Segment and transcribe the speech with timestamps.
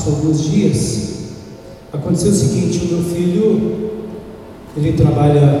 [0.00, 1.10] passou alguns dias.
[1.92, 3.90] Aconteceu o seguinte, o meu filho,
[4.76, 5.60] ele trabalha,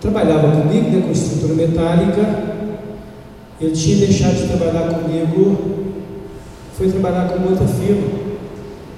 [0.00, 2.54] trabalhava comigo, né, com estrutura metálica,
[3.60, 5.58] ele tinha deixado de trabalhar comigo,
[6.76, 8.24] foi trabalhar com outra firma.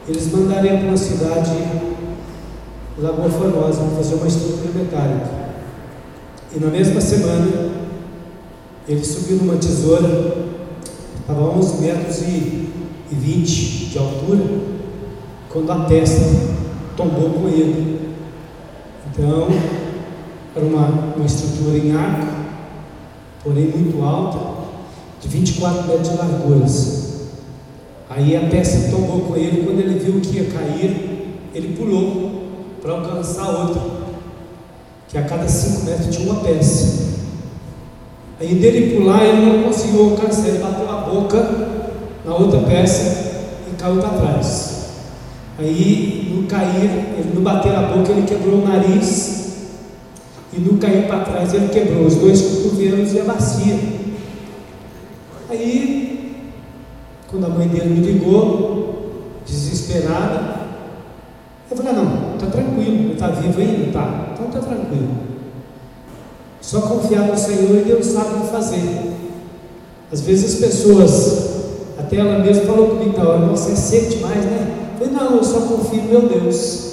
[0.08, 1.52] Eles mandariam para uma cidade,
[2.98, 5.46] Lagoa Formosa, para fazer uma estrutura metálica.
[6.54, 7.70] E na mesma semana,
[8.88, 10.46] ele subiu numa tesoura,
[11.20, 12.65] estava a 11 metros e, 20
[13.14, 14.44] de altura,
[15.48, 16.22] quando a testa
[16.96, 18.14] tombou com ele.
[19.10, 19.48] Então,
[20.54, 22.26] era uma, uma estrutura em arco,
[23.42, 24.38] porém muito alta,
[25.20, 27.06] de 24 metros de larguras.
[28.08, 32.42] Aí a peça tombou com ele, quando ele viu que ia cair, ele pulou
[32.82, 33.82] para alcançar outra,
[35.08, 37.06] que a cada 5 metros tinha uma peça.
[38.38, 41.76] Aí dele pular, ele não conseguiu alcançar, ele bateu a boca
[42.26, 44.76] na outra peça e caiu para trás.
[45.58, 49.36] Aí, no cair, ele no bater a boca, ele quebrou o nariz
[50.52, 53.78] e no cair para trás, ele quebrou os dois cotovelos e a bacia.
[55.48, 56.50] Aí,
[57.28, 58.96] quando a mãe dele me ligou,
[59.46, 60.56] desesperada,
[61.70, 63.92] eu falei: Não, está tranquilo, ele está vivo ainda?
[63.92, 65.08] Tá, então está tranquilo.
[66.60, 69.12] Só confiar no Senhor e Deus sabe o que fazer.
[70.10, 71.45] Às vezes as pessoas,
[71.98, 74.76] até ela mesma falou comigo na hora: Nossa, é demais, né?
[75.00, 76.86] Eu falei, não, eu só confio em meu Deus.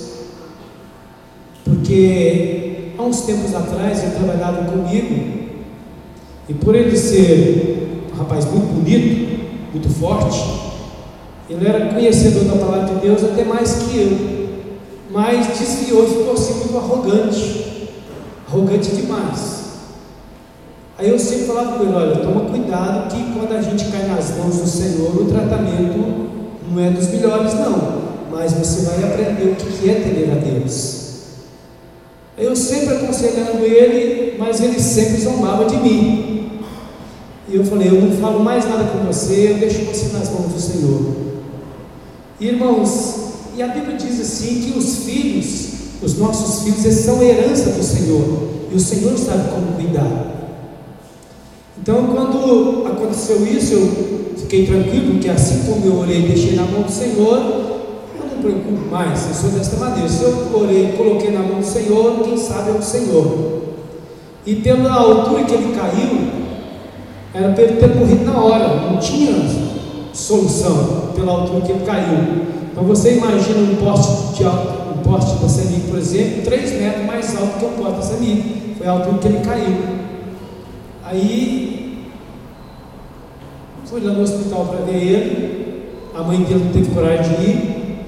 [1.64, 5.44] Porque há uns tempos atrás ele trabalhava comigo,
[6.47, 10.42] e por ele ser um rapaz muito bonito, muito forte,
[11.50, 14.50] ele era conhecedor da palavra de Deus até mais que eu,
[15.09, 17.90] mas desviou e ficou assim muito arrogante,
[18.47, 19.62] arrogante demais.
[21.03, 24.38] Aí eu sempre falava com ele: olha, toma cuidado que quando a gente cai nas
[24.38, 26.30] mãos do Senhor, o tratamento
[26.72, 31.03] não é dos melhores, não, mas você vai aprender o que é temer a Deus.
[32.38, 36.62] Eu sempre aconselhando ele, mas ele sempre zombava de mim.
[37.50, 40.53] E eu falei: Eu não falo mais nada com você, eu deixo você nas mãos
[40.53, 41.16] do Senhor.
[42.40, 43.16] Irmãos,
[43.58, 45.68] e a Bíblia diz assim: que os filhos,
[46.02, 50.32] os nossos filhos, eles são herança do Senhor, e o Senhor sabe como cuidar.
[51.83, 56.63] Então, quando aconteceu isso, eu fiquei tranquilo, porque assim como eu orei e deixei na
[56.63, 60.07] mão do Senhor, eu não me preocupo mais, eu sou desta maneira.
[60.07, 63.63] Se eu orei e coloquei na mão do Senhor, quem sabe é o Senhor.
[64.45, 66.29] E pela altura que ele caiu,
[67.33, 69.33] era para ele ter morrido na hora, não tinha
[70.13, 72.45] solução pela altura que ele caiu.
[72.71, 77.05] Então você imagina um poste de alto, um poste da CEMIG, por exemplo, 3 metros
[77.05, 78.75] mais alto que o poste da CEMIG.
[78.77, 80.03] Foi a altura que ele caiu.
[81.05, 81.72] Aí
[83.94, 85.84] Fui lá no hospital para ver ele.
[86.16, 88.06] A mãe dele não teve coragem de ir.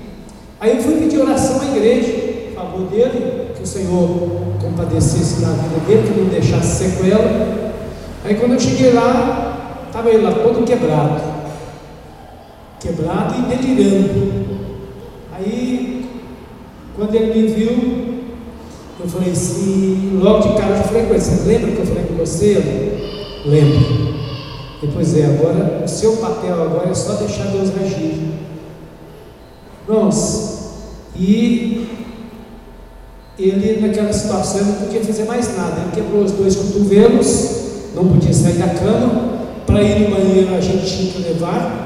[0.59, 2.11] Aí eu fui pedir oração à igreja,
[2.57, 7.71] a favor dele, que o Senhor compadecesse da vida dele, que não deixasse sequela.
[8.23, 11.21] Aí quando eu cheguei lá, estava ele lá todo quebrado.
[12.79, 14.33] Quebrado e delirando.
[15.37, 16.09] Aí,
[16.95, 18.15] quando ele me viu,
[19.01, 22.05] eu falei assim, logo de cara eu falei com ele, você lembra que eu falei
[22.05, 23.43] com você?
[23.45, 24.14] Lembro.
[24.93, 28.33] Pois é, agora o seu papel agora é só deixar Deus agir.
[29.87, 30.59] Irmãos,
[31.15, 31.87] e
[33.37, 35.81] ele naquela situação não podia fazer mais nada.
[35.81, 37.51] Ele quebrou os dois cotovelos,
[37.95, 39.35] não podia sair da cama.
[39.65, 41.83] Para ir no banheiro a gente tinha que levar.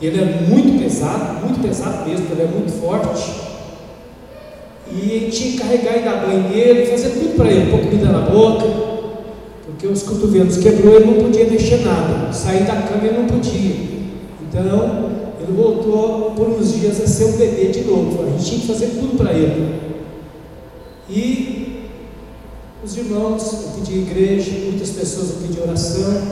[0.00, 3.32] Ele é muito pesado, muito pesado mesmo, ele é muito forte.
[4.92, 8.20] E tinha que carregar e dar banho nele, fazer tudo para ele, pôr comida na
[8.20, 8.93] boca
[9.84, 13.74] porque os cotovelos quebrou, ele não podia mexer nada, sair da cama ele não podia.
[14.48, 18.22] Então, ele voltou por uns dias a ser um bebê de novo.
[18.22, 19.74] A gente tinha que fazer tudo para ele.
[21.10, 21.90] E
[22.82, 26.22] os irmãos, eu pedi igreja, muitas pessoas eu pedi oração.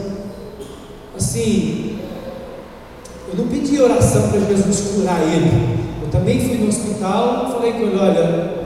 [1.14, 1.98] Assim,
[3.30, 5.78] eu não pedi oração para Jesus curar ele.
[6.02, 8.61] Eu também fui no hospital falei com ele, olha,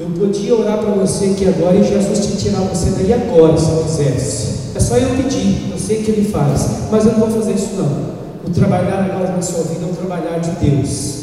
[0.00, 3.68] eu podia orar para você que agora e Jesus te tirar você daí agora, se
[3.68, 4.58] eu quisesse.
[4.76, 7.70] É só eu pedir, eu sei que Ele faz, mas eu não vou fazer isso
[7.76, 8.18] não.
[8.46, 11.18] O trabalhar agora na sua vida é um trabalhar de Deus.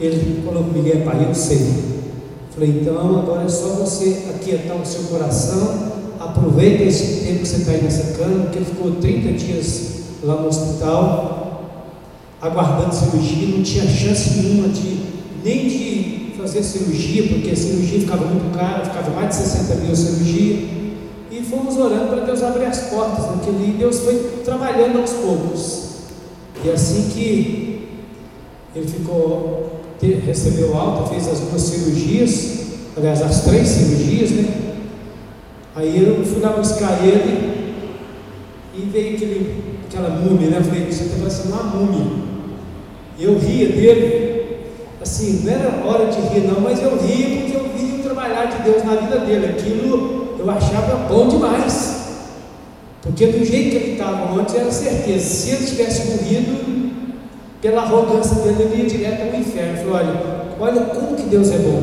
[0.00, 1.98] Ele falou comigo, é pai, eu sei.
[2.52, 7.56] Falei, então agora é só você aquietar o seu coração, aproveita esse tempo que você
[7.58, 9.92] está aí nessa cama, porque ele ficou 30 dias
[10.24, 11.62] lá no hospital,
[12.42, 14.98] aguardando cirurgia, não tinha chance nenhuma de
[15.44, 16.07] nem de
[16.48, 20.56] fazer cirurgia, porque a cirurgia ficava muito cara, ficava mais de 60 mil a cirurgia.
[21.30, 25.88] E fomos orando para Deus abrir as portas naquele e Deus foi trabalhando aos poucos.
[26.64, 27.88] E assim que
[28.74, 29.80] ele ficou,
[30.24, 32.58] recebeu alta, fez as duas cirurgias,
[32.96, 34.54] aliás, as três cirurgias, né?
[35.76, 37.74] Aí eu fui lá buscar ele
[38.74, 40.58] e veio aquele, aquela múmia, né?
[40.58, 42.28] Eu falei, você está parecendo uma múmia.
[43.18, 44.27] Eu ria dele,
[45.00, 48.46] assim, não era hora de rir não, mas eu ria porque eu via o trabalhar
[48.46, 49.46] de Deus na vida dele.
[49.46, 51.98] Aquilo eu achava bom demais.
[53.02, 56.68] Porque do jeito que ele estava ontem, era certeza, se ele tivesse morrido,
[57.60, 59.76] pela arrogância dele, ele ia direto ao inferno.
[59.76, 60.20] Falei, olha,
[60.60, 61.82] olha como que Deus é bom.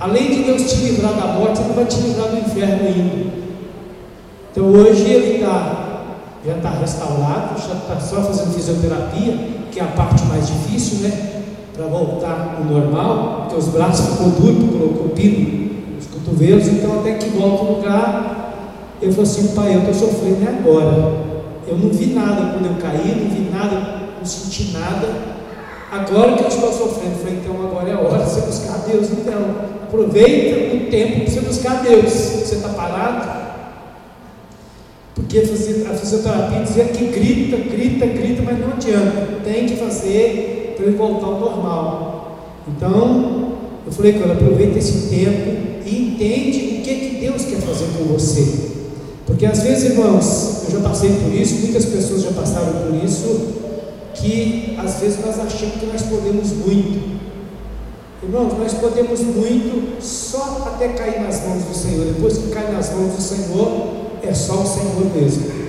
[0.00, 3.36] Além de Deus te livrar da morte, Ele vai te livrar do inferno ainda.
[4.50, 6.14] Então hoje ele tá,
[6.44, 9.36] já está restaurado, já está só fazendo fisioterapia,
[9.70, 11.35] que é a parte mais difícil, né?
[11.76, 17.14] Para voltar ao normal, porque os braços ficou duro, colocou pino nos cotovelos, então até
[17.14, 18.36] que volta ao lugar,
[19.02, 21.26] ele falou assim, pai, eu estou sofrendo agora.
[21.68, 25.06] Eu não vi nada quando eu caí, não vi nada, não senti nada.
[25.92, 28.78] Agora que eu estou sofrendo, eu falei, então agora é a hora de você buscar
[28.90, 29.10] Deus.
[29.10, 29.38] Então,
[29.82, 32.12] aproveita o tempo para você buscar Deus.
[32.12, 33.45] Você está parado?
[35.16, 39.40] Porque a fisioterapia dizia que grita, grita, grita, mas não adianta.
[39.42, 42.38] Tem que fazer para ele voltar ao normal.
[42.68, 43.52] Então,
[43.86, 48.04] eu falei, cara, aproveita esse tempo e entende o que, que Deus quer fazer com
[48.12, 48.74] você.
[49.24, 53.54] Porque às vezes, irmãos, eu já passei por isso, muitas pessoas já passaram por isso,
[54.12, 57.16] que às vezes nós achamos que nós podemos muito.
[58.22, 62.04] Irmãos, nós podemos muito só até cair nas mãos do Senhor.
[62.04, 63.95] Depois que cai nas mãos do Senhor,
[64.28, 65.66] é só o Senhor mesmo.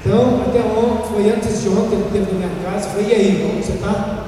[0.00, 3.42] Então, até ontem, foi antes de ontem, ele teve na minha casa, falei, e aí,
[3.42, 4.24] como você está?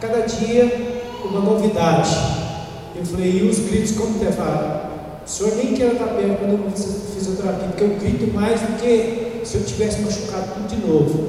[0.00, 2.16] Cada dia uma novidade.
[2.96, 4.90] Eu falei, e os gritos como te fala?
[5.26, 8.80] O senhor nem quer estar perto quando eu fiz fisioterapia, porque eu grito mais do
[8.80, 11.28] que se eu tivesse machucado tudo de novo.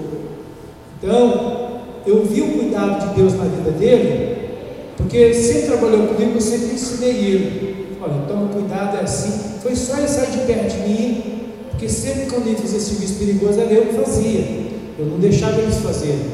[1.01, 4.49] Então, eu vi o cuidado de Deus na vida dele,
[4.97, 7.97] porque ele sempre trabalhou comigo, eu sempre ensinei ele.
[8.01, 9.59] Olha, toma cuidado, é assim.
[9.61, 11.30] Foi só ele sair de perto de mim,
[11.81, 14.69] porque sempre quando ele fazia serviço perigoso era eu que fazia.
[14.99, 16.27] Eu não deixava eles fazerem.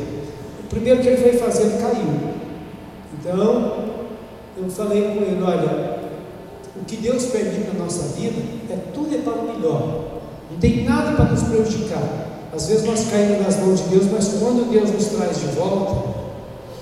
[0.61, 2.33] O primeiro que ele foi fazer, ele caiu.
[3.17, 3.85] Então,
[4.57, 5.99] eu falei com ele, olha,
[6.75, 10.19] o que Deus permite na nossa vida é tudo é para o melhor.
[10.51, 12.49] Não tem nada para nos prejudicar.
[12.53, 16.09] Às vezes nós caímos nas mãos de Deus, mas quando Deus nos traz de volta,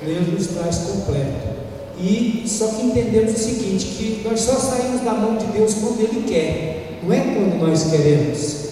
[0.03, 1.53] Deus nos traz completo.
[1.99, 5.99] E só que entendemos o seguinte, que nós só saímos da mão de Deus quando
[5.99, 8.65] Ele quer, não é quando nós queremos.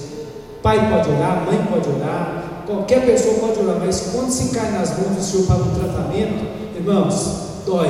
[0.62, 4.98] Pai pode orar, mãe pode orar, qualquer pessoa pode orar, mas quando se cai nas
[4.98, 6.46] mãos do Senhor para um tratamento,
[6.76, 7.90] irmãos, dói,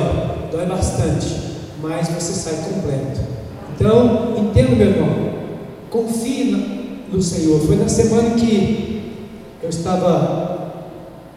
[0.50, 1.54] dói bastante
[1.84, 3.20] mas você sai completo.
[3.74, 5.08] Então, entenda, meu irmão,
[5.90, 7.60] confie no Senhor.
[7.60, 9.12] Foi na semana que
[9.62, 10.72] eu estava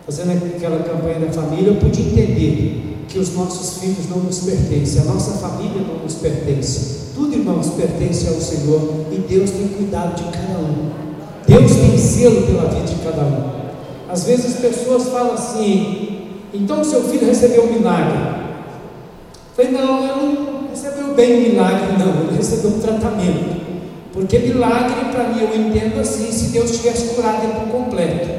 [0.06, 5.02] fazendo aquela campanha da família, eu pude entender que os nossos filhos não nos pertencem,
[5.02, 7.14] a nossa família não nos pertence.
[7.16, 10.92] Tudo, irmãos, pertence ao Senhor e Deus tem cuidado de cada um.
[11.48, 13.58] Deus tem selo pela vida de cada um.
[14.10, 18.18] Às vezes as pessoas falam assim: então seu filho recebeu um milagre.
[19.56, 23.58] Falei, não, eu não recebeu bem o milagre, não, ele recebeu um tratamento.
[24.14, 28.30] Porque milagre, para mim, eu entendo assim, se Deus tivesse curado ele por completo.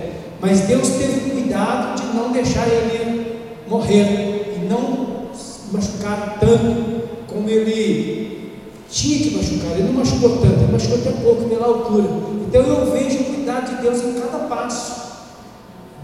[0.41, 4.27] Mas Deus teve cuidado de não deixar ele morrer
[4.69, 5.29] não
[5.73, 9.73] machucar tanto como ele tinha que machucar.
[9.73, 12.09] Ele não machucou tanto, ele machucou até pouco pela altura.
[12.47, 15.09] Então eu vejo o cuidado de Deus em cada passo.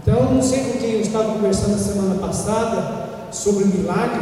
[0.01, 4.21] Então, não sei com quem eu estava conversando semana passada sobre o milagre,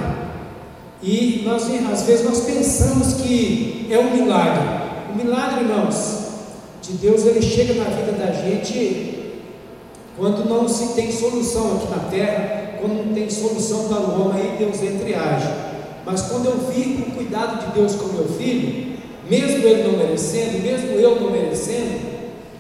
[1.02, 4.64] e nós, às vezes nós pensamos que é um milagre.
[5.14, 6.24] O milagre, irmãos,
[6.82, 9.34] de Deus, ele chega na vida da gente
[10.18, 14.42] quando não se tem solução aqui na terra, quando não tem solução para o homem,
[14.42, 15.48] aí Deus entra e age.
[16.06, 18.98] Mas quando eu vi o cuidado de Deus com meu filho,
[19.30, 22.02] mesmo ele não merecendo, mesmo eu não merecendo,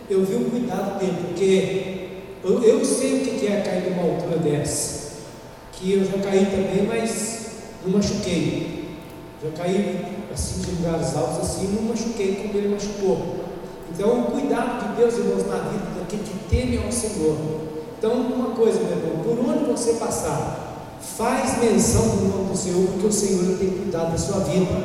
[0.10, 1.94] eu vi o cuidado dele, porque
[2.42, 5.12] eu, eu sei o que é cair numa altura dessa.
[5.74, 7.48] Que eu já caí também, mas
[7.86, 8.86] não machuquei.
[9.44, 13.44] Já caí assim de lugares altos assim, não machuquei como ele machucou.
[13.94, 17.62] Então, o cuidado de Deus, irmãos, na vida daquele que teme ao Senhor.
[18.05, 22.86] Então, uma coisa, meu irmão, por onde você passar, faz menção do nome do Senhor,
[22.88, 24.75] porque o Senhor tem cuidado da sua vida.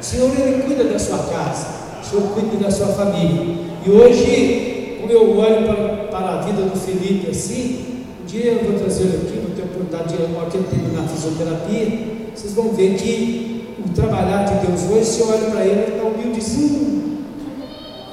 [0.00, 1.66] O Senhor ele cuida da sua casa,
[2.00, 3.62] o Senhor cuida da sua família.
[3.84, 8.64] E hoje, como eu olho para, para a vida do Felipe assim, um dia eu
[8.64, 12.70] vou trazer ele aqui, vou ter oportunidade de ir aqui terminar a fisioterapia, vocês vão
[12.70, 17.18] ver que o trabalhar de Deus hoje, se olha para ele, ele está humildezinho,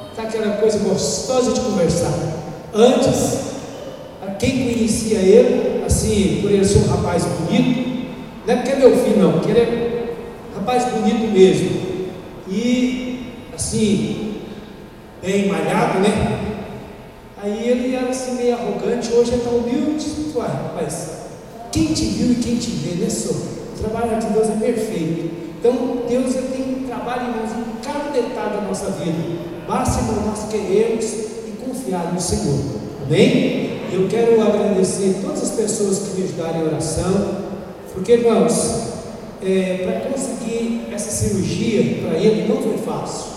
[0.09, 2.11] está aquela coisa gostosa de conversar.
[2.73, 3.52] Antes,
[4.39, 8.07] quem conhecia ele, assim, ser um rapaz bonito,
[8.45, 10.15] não é porque é meu filho, não, porque ele é
[10.51, 11.69] um rapaz bonito mesmo,
[12.49, 14.35] e assim,
[15.21, 16.39] bem malhado, né?
[17.41, 21.23] Aí ele era assim meio arrogante, hoje ele está humilde, uai, rapaz,
[21.71, 23.35] quem te viu e quem te vê, né, senhor?
[23.75, 25.43] O trabalho de Deus é perfeito.
[25.59, 29.17] Então, Deus ele tem um trabalho em cada detalhe da nossa vida.
[29.67, 32.59] Basta, irmão, nós queremos e confiar no Senhor.
[33.05, 33.72] Amém?
[33.93, 37.27] Eu quero agradecer todas as pessoas que me ajudaram em oração,
[37.93, 38.87] porque, irmãos,
[39.39, 43.33] é, para conseguir essa cirurgia para ele não foi fácil.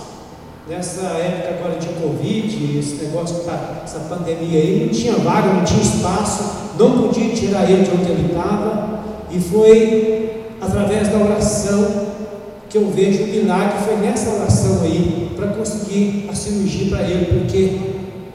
[0.67, 5.63] Nessa época agora de Covid, esse negócio, tá, essa pandemia aí, não tinha vaga, não
[5.63, 6.45] tinha espaço,
[6.79, 12.07] não podia tirar ele de onde ele estava, e foi através da oração
[12.71, 17.41] que eu vejo o milagre, foi nessa oração aí, para conseguir a cirurgia para ele,
[17.41, 17.79] porque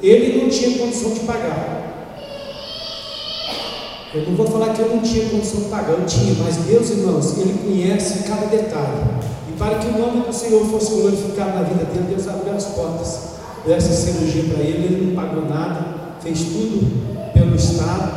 [0.03, 1.80] ele não tinha condição de pagar.
[4.13, 6.89] Eu não vou falar que eu não tinha condição de pagar, eu tinha, mas Deus,
[6.89, 8.99] irmãos, Ele conhece cada detalhe.
[9.47, 12.65] E para que o nome do Senhor fosse glorificado na vida dele, Deus abriu as
[12.65, 13.31] portas
[13.65, 18.11] dessa cirurgia para ele, ele não pagou nada, fez tudo pelo Estado.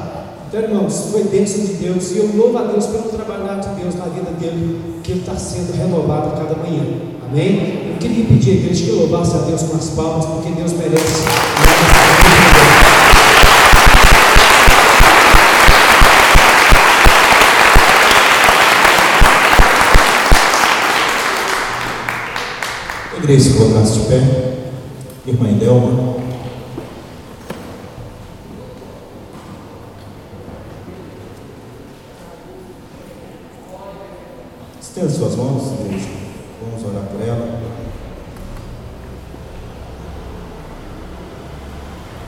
[0.49, 3.95] Então, irmãos, foi bênção de Deus, e eu louvo a Deus pelo trabalho de Deus
[3.95, 6.83] na vida dele, que ele está sendo renovado a cada manhã.
[7.31, 7.93] Amém?
[7.93, 11.94] Eu queria pedir a igreja que louvasse a Deus com as palmas, porque Deus merece.
[23.25, 24.21] Igreja, se colocasse de pé.
[25.27, 26.17] Irmã Delma.
[34.79, 36.07] Estenda suas mãos, igreja.
[36.61, 37.61] Vamos orar por ela.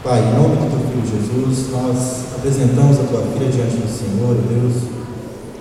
[0.03, 4.35] Pai, em nome do teu filho Jesus, nós apresentamos a tua filha diante do Senhor,
[4.49, 4.83] Deus.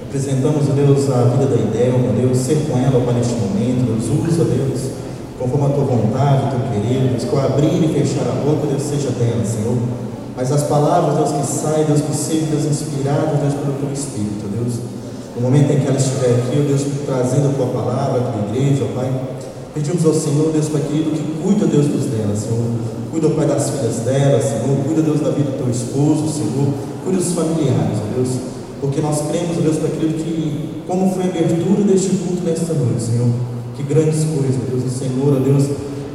[0.08, 4.46] Apresentamos, Deus, a vida da Idelma, Deus, ser com ela para este momento, Deus, usa,
[4.46, 5.05] Deus
[5.40, 8.68] conforme a tua vontade, o teu querer, Deus, que eu abrir e fechar a boca,
[8.68, 9.78] Deus, seja dela, Senhor.
[10.36, 14.48] Mas as palavras, Deus, que saem, Deus, que sejam, Deus, inspiradas, Deus, pelo teu Espírito,
[14.48, 14.80] Deus.
[15.36, 18.88] No momento em que ela estiver aqui, Deus, trazendo a tua palavra, a tua igreja,
[18.88, 19.12] ó Pai,
[19.74, 22.64] pedimos ao Senhor, Deus, Pai querido, que cuida, Deus, dos dela, Senhor.
[23.12, 24.76] Cuida, Pai, das filhas dela, Senhor.
[24.88, 26.68] Cuida, Deus, da vida do teu esposo, Senhor.
[27.04, 28.30] Cuida dos familiares, ó Deus.
[28.80, 33.04] Porque nós cremos, Deus, Pai querido, que como foi a abertura deste culto nesta noite,
[33.04, 35.64] Senhor que grandes coisas, Deus, o Senhor, Deus,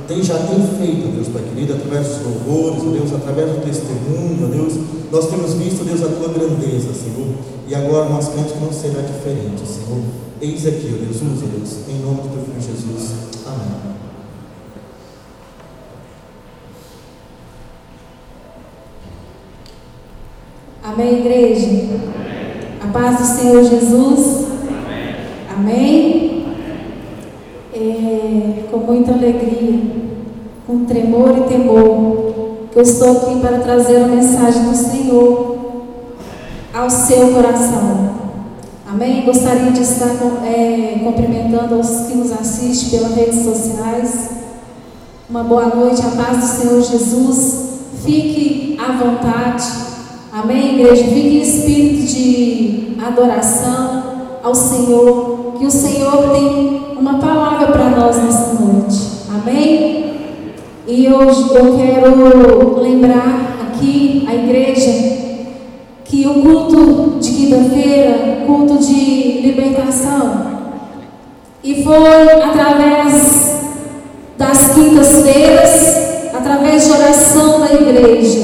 [0.09, 4.75] tem, já tem feito, Deus, Pai querido, através dos louvores, Deus, através do testemunho, Deus,
[5.13, 7.29] nós temos visto, Deus, a tua grandeza, Senhor,
[7.69, 10.03] e agora nós cremos que não será diferente, Senhor.
[10.41, 13.13] Eis aqui, ó Deus, usa, Deus, em nome do teu filho Jesus.
[13.47, 13.91] Amém.
[20.83, 21.67] Amém, igreja?
[21.67, 22.01] Amém.
[22.83, 24.47] A paz do Senhor Jesus.
[25.55, 26.31] Amém.
[26.31, 26.40] Amém
[27.81, 29.81] é, com muita alegria,
[30.67, 32.33] com tremor e temor,
[32.71, 35.57] que eu estou aqui para trazer a mensagem do Senhor
[36.73, 38.11] ao seu coração.
[38.87, 39.25] Amém?
[39.25, 40.11] Gostaria de estar
[40.45, 44.31] é, cumprimentando os que nos assistem pelas redes sociais.
[45.29, 47.71] Uma boa noite, a paz do Senhor Jesus.
[48.05, 49.65] Fique à vontade.
[50.33, 51.05] Amém, igreja?
[51.05, 54.03] Fique em espírito de adoração
[54.43, 55.55] ao Senhor.
[55.59, 58.99] Que o Senhor tem uma palavra para nós nessa noite.
[59.35, 60.13] Amém?
[60.87, 64.91] E hoje eu quero lembrar aqui a igreja
[66.05, 70.51] que o culto de quinta-feira, culto de libertação,
[71.65, 73.61] e foi através
[74.37, 78.43] das quintas-feiras, através de oração da igreja,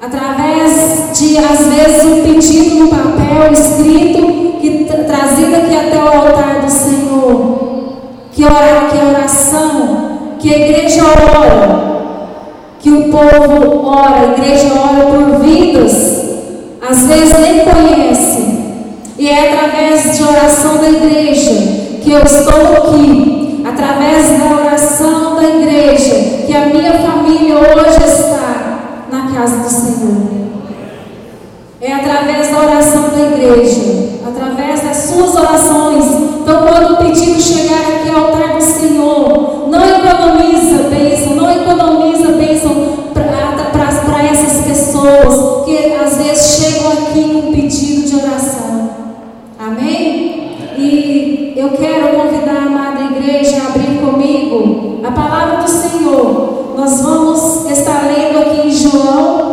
[0.00, 6.62] através de às vezes um pedido no papel escrito que trazido aqui até o altar
[6.62, 6.70] do
[7.12, 7.58] Senhor,
[8.32, 11.92] que, orar, que a oração, que a igreja ora,
[12.80, 16.22] que o povo ora, a igreja ora por vidas,
[16.80, 18.42] às vezes nem conhece.
[19.18, 21.52] E é através de oração da igreja
[22.02, 29.04] que eu estou aqui, através da oração da igreja, que a minha família hoje está
[29.12, 30.42] na casa do Senhor.
[31.80, 33.80] É através da oração da igreja,
[34.26, 36.04] através das suas orações.
[36.42, 36.64] Então,
[37.12, 39.68] permitido chegar aqui ao altar do Senhor.
[39.68, 47.48] Não economiza bênção, não economiza bênção para essas pessoas que às vezes chegam aqui com
[47.48, 48.90] um pedido de oração.
[49.58, 50.56] Amém?
[50.78, 56.74] E eu quero convidar a amada igreja a abrir comigo a palavra do Senhor.
[56.76, 59.51] Nós vamos estar lendo aqui em João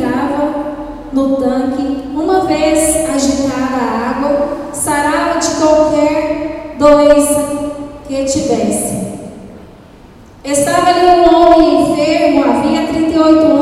[0.00, 0.54] entrava
[1.12, 7.44] no tanque, uma vez agitada a água, sarava de qualquer doença
[8.08, 9.00] que tivesse.
[10.42, 13.59] Estava ali um homem enfermo, havia 38 anos.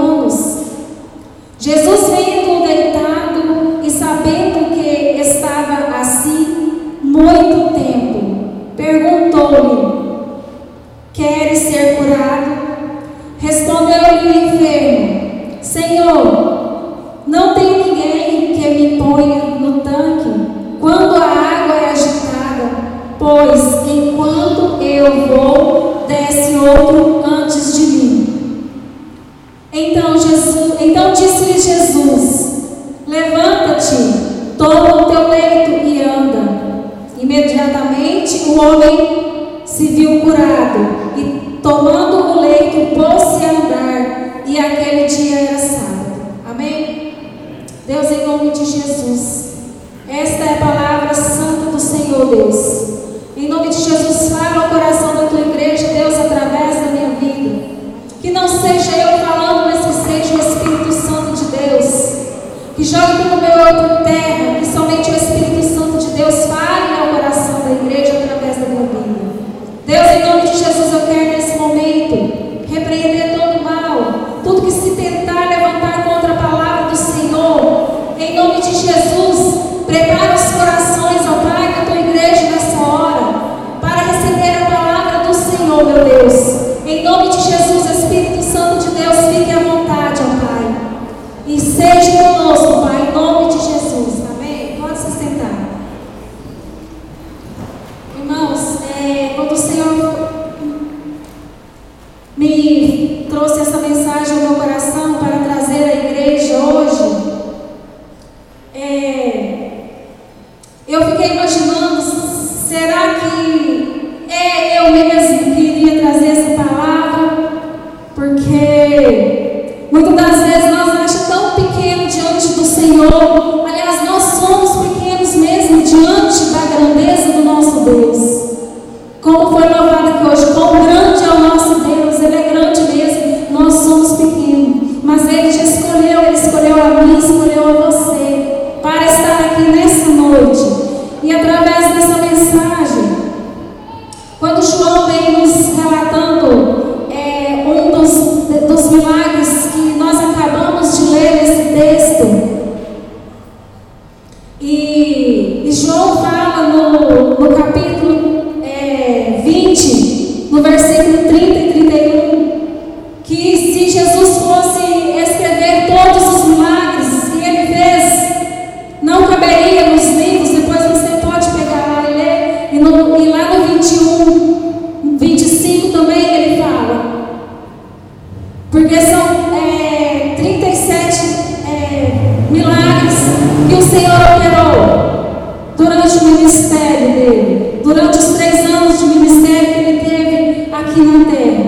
[191.04, 191.67] Na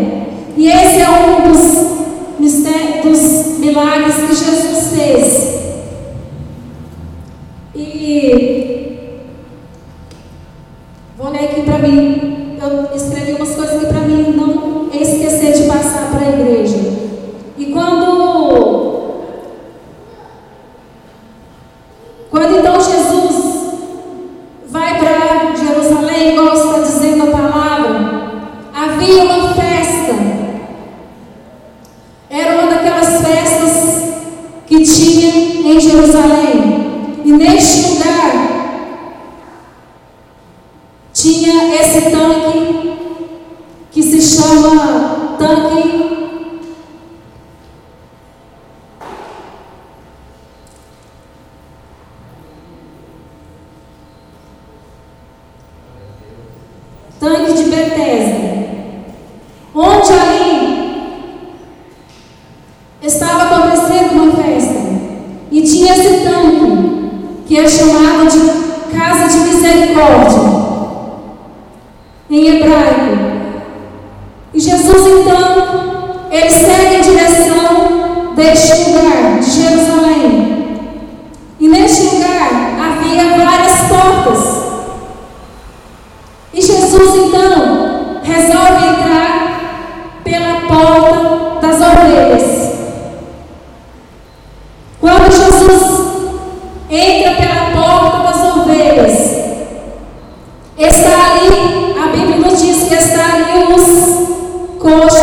[104.82, 105.19] os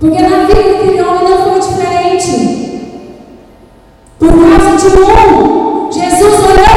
[0.00, 2.58] Porque na vida daquele homem não foi diferente.
[4.18, 6.67] Por causa de um, Jesus olhou.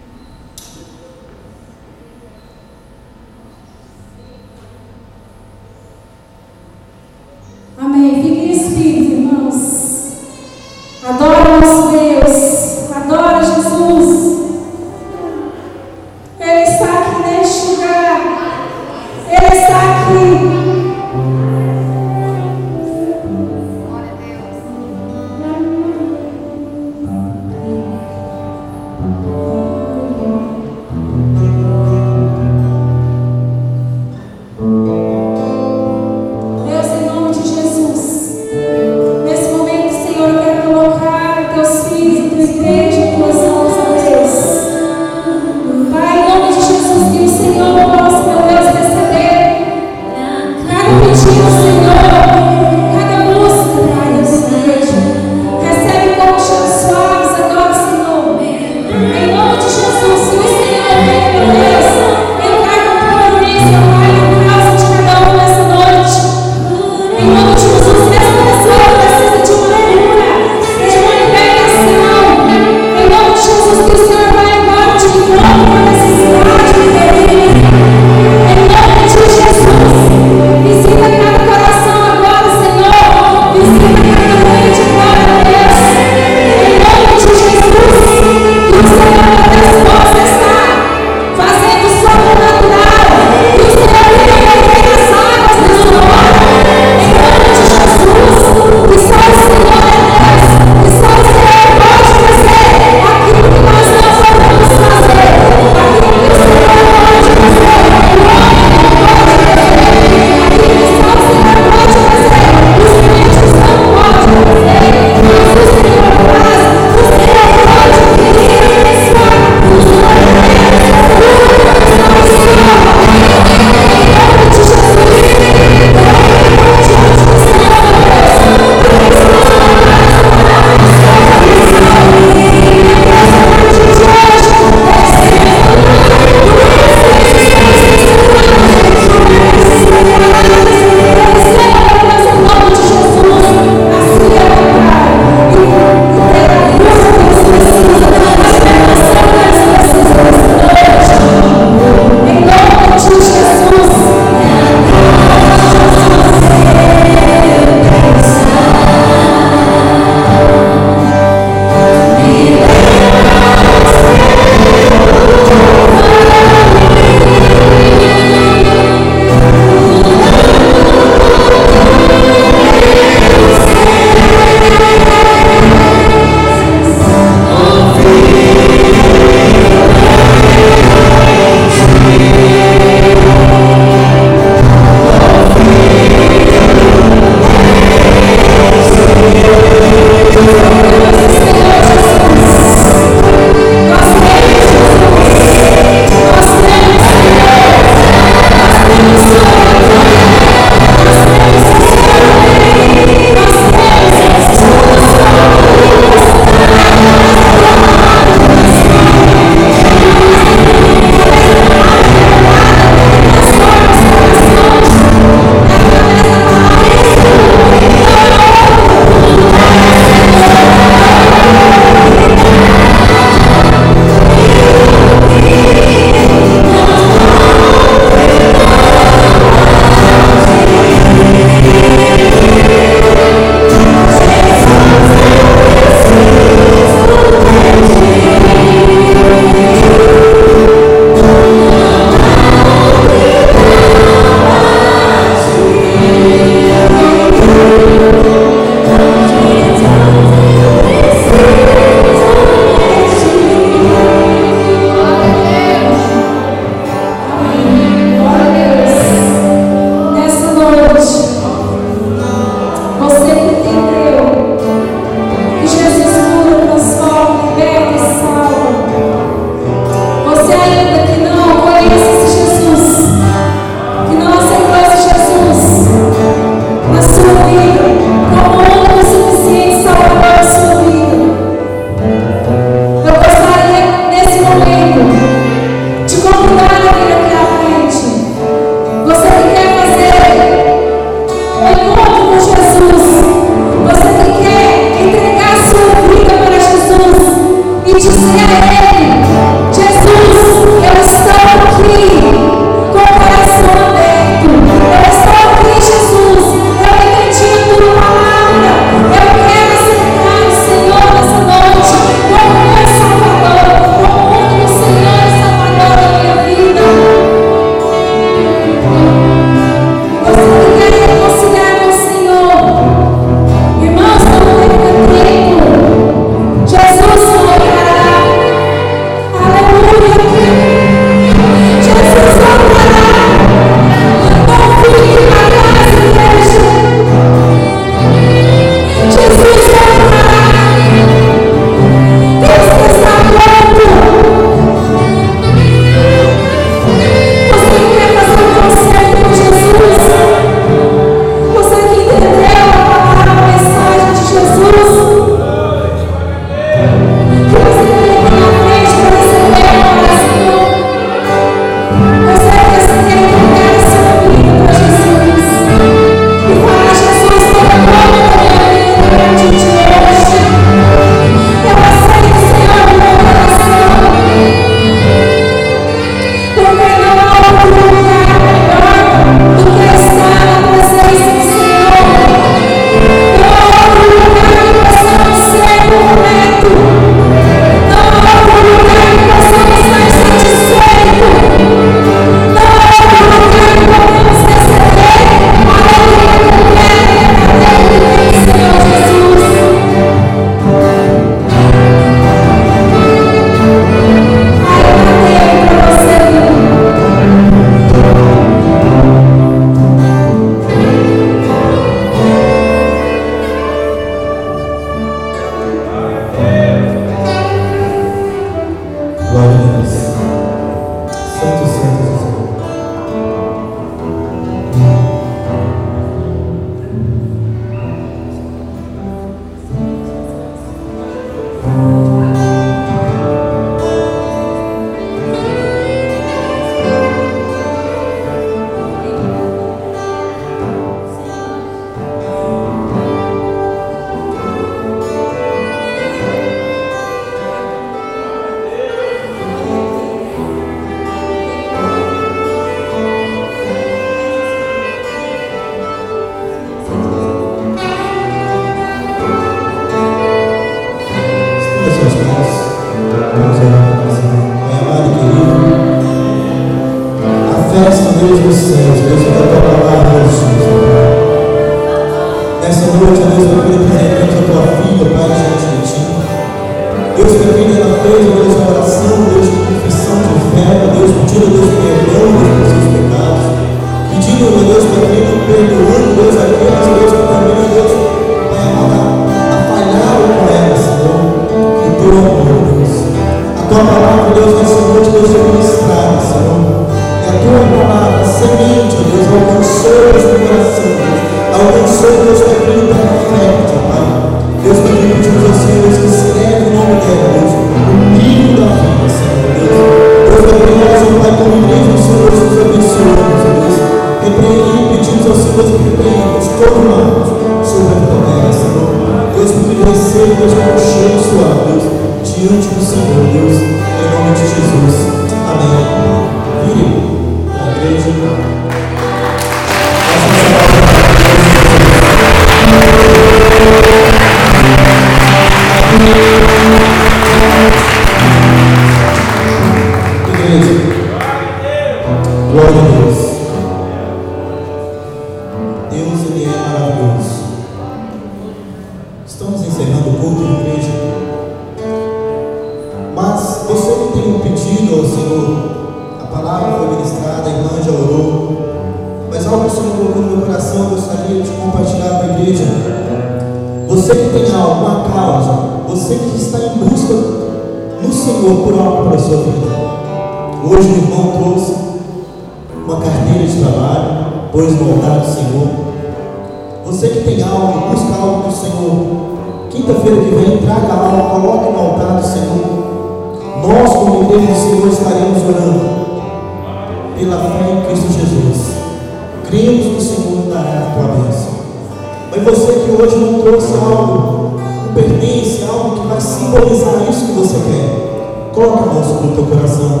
[593.02, 594.58] Hoje não trouxe algo,
[594.88, 598.60] um pertence, algo que vai simbolizar isso que você quer.
[598.60, 600.00] mão sobre o teu coração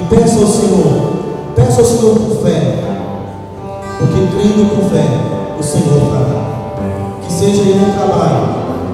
[0.00, 1.12] e peça ao Senhor,
[1.54, 2.84] peça ao Senhor com fé,
[3.98, 5.04] porque crendo com fé,
[5.58, 6.48] o Senhor fará.
[7.22, 8.48] Que seja Ele no trabalho,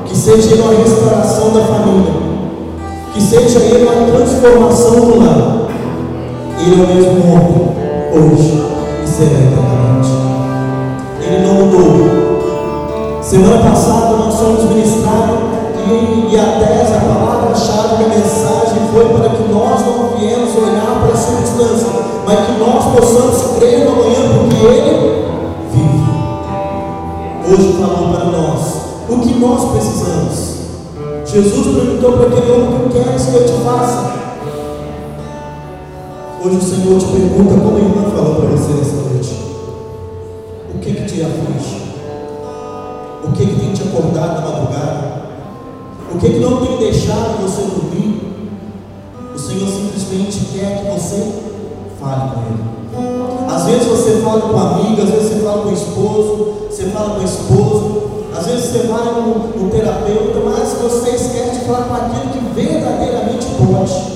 [0.07, 2.13] que seja Ele uma restauração da família,
[3.13, 5.69] que seja Ele uma transformação do lar.
[6.61, 7.75] Ele é o mesmo ontem,
[8.13, 8.65] hoje
[9.05, 10.11] e será eternamente.
[11.21, 12.14] Ele não mudou.
[13.35, 15.41] Semana passada nós fomos ministrados
[15.89, 21.01] e, e a tese, a palavra-chave da mensagem foi para que nós não viemos olhar
[21.03, 21.89] para a circunstância,
[22.25, 25.27] mas que nós possamos crer no amanhã, porque Ele
[25.73, 26.13] vive.
[27.51, 28.61] Hoje falou para nós
[29.09, 30.55] o que nós precisamos.
[31.27, 34.13] Jesus perguntou para aquele homem: O que queres que eu te faça?
[36.41, 39.35] Hoje o Senhor te pergunta, como a irmã falou para você nessa noite:
[40.73, 41.84] O que que te aflige?
[43.25, 45.25] O que que tem te acordado na madrugada?
[46.15, 48.21] O que que não tem deixado você dormir?
[49.35, 51.33] O Senhor simplesmente quer que você
[52.01, 52.75] fale com Ele.
[53.49, 57.15] Às vezes você fala com amiga, às vezes você fala com o esposo, você fala
[57.15, 58.05] com a esposa,
[58.37, 62.55] às vezes você vai no, no terapeuta, mas você esquece de falar com aquele que
[62.55, 64.15] verdadeiramente pode.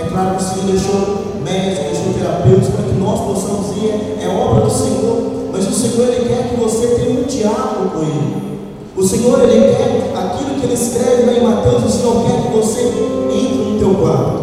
[0.00, 4.28] É claro que o Senhor deixou médicos, deixou terapeutas para que nós possamos ir, é
[4.28, 8.58] obra do Senhor, mas o Senhor ele quer que você tenha um diálogo com Ele.
[8.96, 12.56] O Senhor ele quer aquilo que ele escreve lá em Mateus, o Senhor quer que
[12.56, 14.42] você entre no teu quarto,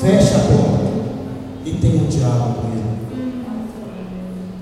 [0.00, 0.80] feche a porta
[1.66, 2.80] e tenha um diálogo com Ele.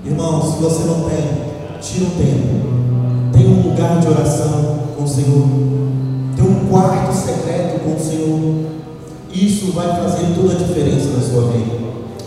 [0.05, 1.49] Irmão, se você não tem,
[1.81, 5.47] tira um tempo, tenha um lugar de oração com o Senhor,
[6.35, 8.69] tenha um quarto secreto com o Senhor.
[9.31, 11.79] Isso vai fazer toda a diferença na sua vida.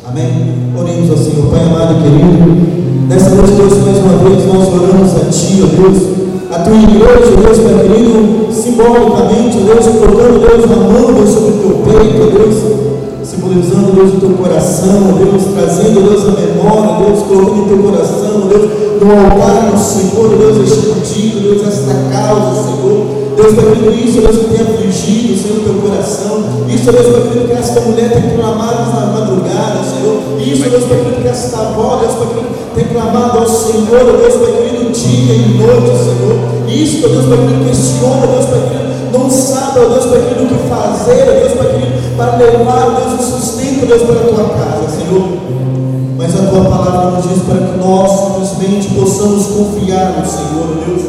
[0.06, 0.72] Amém?
[0.78, 2.81] Oremos ao Senhor, Pai amado e querido.
[3.12, 5.98] Nessa noite, Deus, mais uma vez, nós oramos a Ti, ó Deus.
[6.50, 11.58] A tua igreja, Deus, Pai querido, simbolicamente, Deus, colocando, Deus, a mão, Deus, sobre o
[11.58, 12.56] teu peito, Deus,
[13.24, 18.48] simbolizando, Deus, o teu coração, Deus, trazendo, Deus, a memória, Deus, colocando o teu coração,
[18.48, 18.70] Deus,
[19.00, 23.22] no altar, no Senhor, Deus, este pedido, Deus, esta causa, Senhor.
[23.36, 26.44] Deus, Pai querido, isso, Deus, que tem afligido, Senhor, o teu coração.
[26.68, 30.20] Isso, Deus, Pai querido, que esta mulher tem clamado na madrugada, Senhor.
[30.38, 34.34] Isso, Deus, Pai querido, que esta avó, Deus, Pai querido, tem clamado ao Senhor, Deus,
[34.34, 36.36] Pai querido, dia e noite, Senhor.
[36.68, 38.91] Isso, Deus, Pai querido, que este homem, Deus, Pai querido,
[39.80, 43.20] ó Deus, Pai querido, o que fazer, ó Deus, Pai querido, para levar, ó Deus,
[43.20, 45.28] o sustento, Deus, para a tua casa, Senhor.
[46.18, 50.86] Mas a tua palavra nos diz para que nós simplesmente possamos confiar no Senhor, ó
[50.86, 51.02] Deus.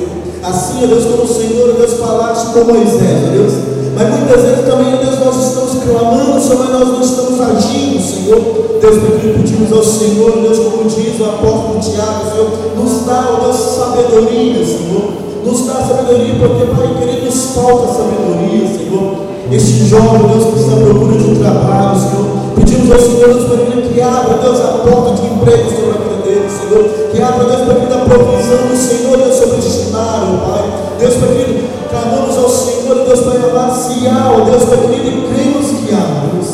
[0.43, 3.53] Assim, ó Deus, como o Senhor, ó Deus, falaste com Moisés, ó Deus.
[3.95, 8.63] Mas muitas vezes também, ó Deus, nós estamos clamando, mas nós não estamos agindo, Senhor.
[8.81, 13.29] Deus, porque pedimos ao Senhor, ó Deus, como diz o apóstolo Tiago, Senhor, nos dá,
[13.31, 15.32] ó Deus, sabedoria, Senhor.
[15.45, 19.33] Nos dá sabedoria, porque, Pai querido, nos falta sabedoria, Senhor.
[19.51, 22.25] Este jovem, Deus, que está à procura de um trabalho, Senhor.
[22.55, 23.57] Pedimos ao Senhor, Deus, para
[23.93, 26.83] que abra, Deus, a porta de emprego sobre a vida dele, Senhor.
[27.11, 30.63] Que abra, Deus, para que a provisão do Senhor, Deus, sobre destinário, Pai.
[30.97, 35.27] Deus, para que clamamos ao Senhor, Deus, para amar se há, Deus, para que e
[35.27, 36.47] cremos que há, Deus.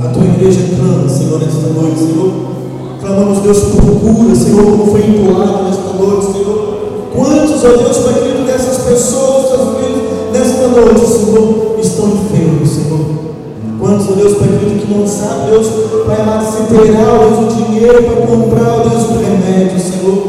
[0.00, 2.30] A tua igreja clama, Senhor, nesta noite, Senhor.
[3.00, 6.43] Clamamos, Deus, por cura, Senhor, como foi entoado nesta noite, Senhor.
[7.34, 13.00] Quantos, ó Deus, Pai querido, dessas pessoas, seus filhos, nesta noite, Senhor, estão enfermos, Senhor.
[13.80, 15.66] Quantos, ó Deus, Pai querido, que não sabe, Deus,
[16.06, 20.28] Pai amado, se ó Deus, o dinheiro para comprar, Deus, o remédio, Senhor.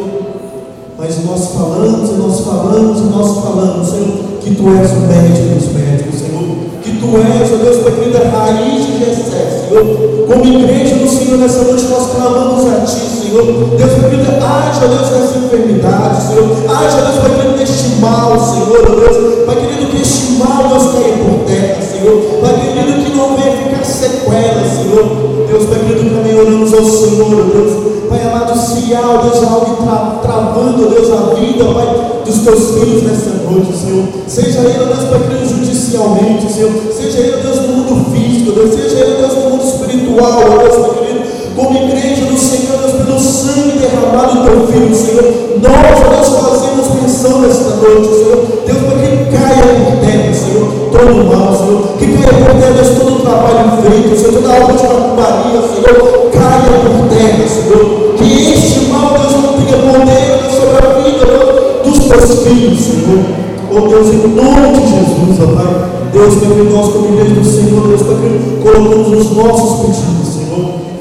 [0.97, 4.07] Mas nós falamos, nós falamos, nós falamos, Senhor,
[4.41, 6.43] que Tu és o médico dos médicos, Senhor.
[6.81, 10.25] Que Tu és, ó Deus, Pai querido, a raiz de Jessé, Senhor.
[10.27, 13.75] Como igreja do Senhor, nessa noite nós clamamos a Ti, Senhor.
[13.75, 16.43] Deus, querido, age, ó Deus, nessa enfermidade, Senhor.
[16.43, 19.45] Ó Deus, Pai querido, neste mal, Senhor, Deus.
[19.45, 22.21] Pai querido, que este mal, Deus, caia por terra, Senhor.
[22.41, 25.47] Pai querido, que não venha ficar sequela, Senhor.
[25.47, 27.95] Deus, Pai querido, também oramos ao Senhor, Deus.
[28.07, 33.03] Pai amado, se há, Deus, algo tra travando, Deus, a vida, Pai, dos teus filhos
[33.03, 34.05] nessa noite, Senhor.
[34.27, 36.71] Seja ele, Deus, Pai querido, judicialmente, Senhor.
[36.95, 38.73] Seja ele, Deus, no mundo físico, Deus.
[38.73, 41.14] Seja ele, Deus, no mundo espiritual, Deus, Pai.
[41.55, 45.23] Como igreja do Senhor, Deus, pelo sangue derramado do teu filho, Senhor.
[45.63, 48.45] Nós, Deus, fazemos menção nesta noite, Senhor.
[48.65, 51.95] Deus, para que caia por terra, Senhor, todo mal, Senhor.
[51.97, 56.29] Que caia por terra, Deus, todo o trabalho feito, Senhor, toda a obra de Senhor.
[56.33, 58.15] Caia por terra, Senhor.
[58.17, 63.45] Que este mal, Deus, não tenha poder, sobre a vida, Deus, dos teus filhos, Senhor.
[63.71, 65.95] Oh Deus, em nome de Jesus, ó Pai.
[66.11, 70.14] Deus, que nós, como igreja do Senhor, Deus, que colocamos os nossos pedidos.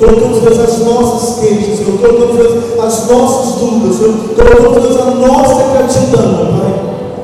[0.04, 1.98] Colocamos, Deus, as nossas queixas, Senhor.
[1.98, 4.14] Colocamos, as nossas dúvidas, Senhor.
[4.36, 6.74] Colocamos, Deus, a nossa gratidão, Pai.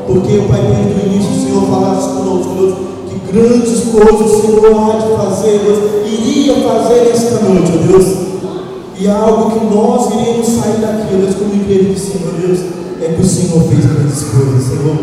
[0.07, 2.75] Porque, Pai, desde o início, Senhor falasse conosco, Deus,
[3.11, 8.07] que grandes coisas o Senhor há de fazer, Deus, iria fazer nesta noite, Deus.
[8.99, 12.61] E algo que nós iremos sair daqui, Deus, como igreja do Senhor, Deus,
[13.03, 14.97] é que o Senhor fez grandes coisas, Senhor.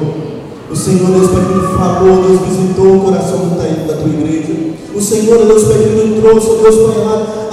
[0.70, 4.68] O Senhor, Deus, querido, falou, Deus, visitou o coração da tua igreja.
[4.96, 7.47] O Senhor, Deus, querido, trouxe, Deus, Pai amado,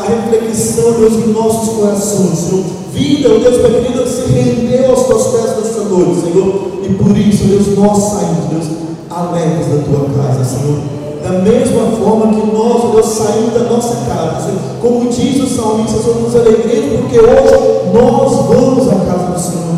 [0.54, 2.64] reflexão, Deus, em nossos corações, Senhor.
[2.92, 6.70] Vida, Deus, Pai querido, se rendeu aos teus pés nesta noite, Senhor.
[6.82, 8.64] E por isso, Deus, nós saímos, Deus,
[9.10, 10.78] alegres da tua casa, Senhor.
[11.22, 14.60] Da mesma forma que nós, Deus, saímos da nossa casa, Senhor.
[14.80, 19.74] Como diz o salmista, Senhor, nos alegremos, porque hoje nós vamos à casa do Senhor.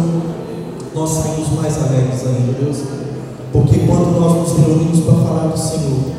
[0.95, 2.77] Nós saímos mais alegres ainda, Deus.
[3.53, 6.16] Porque quando nós nos reunimos para falar do Senhor,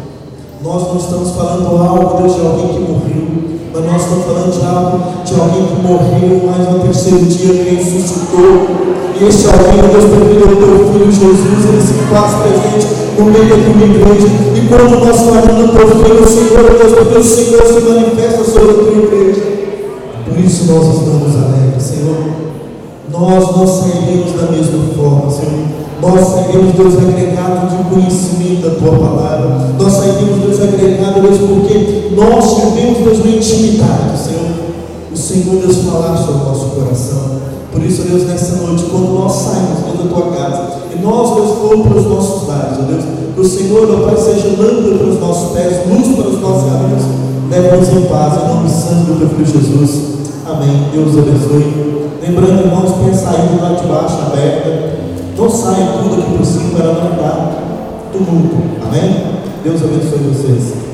[0.63, 3.26] nós não estamos falando algo, Deus, de alguém que morreu
[3.73, 8.67] mas nós estamos falando de algo, de alguém que morreu, mas no terceiro dia ressuscitou.
[9.19, 12.87] E esse alguém, Deus, permitiu o teu filho Jesus, ele se faz presente
[13.17, 14.27] no meio da tua igreja.
[14.55, 18.43] E quando nós falamos do teu filho, o Senhor, Deus, porque o Senhor se manifesta
[18.43, 19.41] sobre a tua igreja.
[20.25, 22.17] Por isso nós estamos alegres, Senhor.
[23.09, 25.86] Nós não sairemos da mesma forma, Senhor.
[26.01, 29.73] Nós sairemos, Deus, agregado de conhecimento da tua palavra.
[29.79, 34.51] Nós sairemos, Deus, agregado, Deus, porque nós tivemos, Deus, uma intimidade, Senhor.
[35.11, 37.37] O Senhor, Deus, falar sobre o nosso coração.
[37.71, 41.87] Por isso, Deus, nessa noite, quando nós saímos da tua casa, e nós, Deus, fomos
[41.87, 43.03] para os nossos lares, Deus,
[43.35, 46.71] que o Senhor, meu Pai, seja lâmpada para os nossos pés, luz para os nossos
[46.71, 47.03] caminhos.
[47.49, 50.17] Leva-nos em paz, em nome santo do teu filho Jesus.
[50.45, 50.89] Amém.
[50.91, 51.97] Deus abençoe.
[52.21, 54.97] Lembrando, irmãos, que a saída lá de baixo, aberta.
[55.37, 58.57] Não saia tudo aqui por cima para não dar tumulto.
[58.83, 59.23] Amém?
[59.63, 60.86] Deus abençoe vocês.